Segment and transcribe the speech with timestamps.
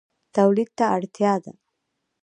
[0.35, 1.53] تولید ته اړتیا ده